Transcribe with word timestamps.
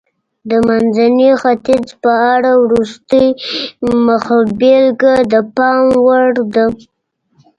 د 0.49 0.51
منځني 0.67 1.31
ختیځ 1.41 1.87
په 2.03 2.11
اړه 2.33 2.51
وروستۍ 2.63 3.27
مخبېلګه 4.07 5.13
د 5.31 5.33
پام 5.55 5.83
وړ 6.05 6.27
ده. 6.55 6.65